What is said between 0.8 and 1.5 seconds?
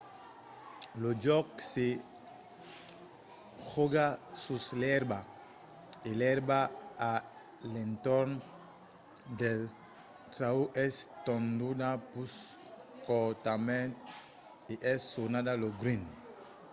lo jòc